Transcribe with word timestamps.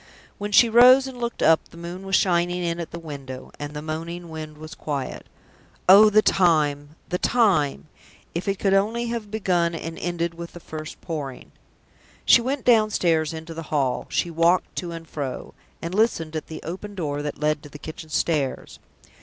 When 0.39 0.51
she 0.51 0.67
rose 0.67 1.05
and 1.05 1.19
looked 1.19 1.43
up 1.43 1.67
the 1.69 1.77
moon 1.77 2.07
was 2.07 2.15
shining 2.15 2.63
in 2.63 2.79
at 2.79 2.89
the 2.89 2.97
window, 2.97 3.51
and 3.59 3.75
the 3.75 3.83
moaning 3.83 4.29
wind 4.29 4.57
was 4.57 4.73
quiet. 4.73 5.27
Oh, 5.87 6.09
the 6.09 6.23
time! 6.23 6.95
the 7.09 7.19
time! 7.19 7.87
If 8.33 8.47
it 8.47 8.57
could 8.57 8.73
only 8.73 9.09
have 9.09 9.25
been 9.29 9.29
begun 9.29 9.75
and 9.75 9.99
ended 9.99 10.33
with 10.33 10.53
the 10.53 10.59
first 10.59 10.99
Pouring! 11.01 11.51
She 12.25 12.41
went 12.41 12.65
downstairs 12.65 13.31
into 13.31 13.53
the 13.53 13.61
hall; 13.69 14.07
she 14.09 14.31
walked 14.31 14.75
to 14.77 14.91
and 14.91 15.07
fro, 15.07 15.53
and 15.83 15.93
listened 15.93 16.35
at 16.35 16.47
the 16.47 16.63
open 16.63 16.95
door 16.95 17.21
that 17.21 17.37
led 17.39 17.61
to 17.61 17.69
the 17.69 17.77
kitchen 17.77 18.09
stairs. 18.09 18.79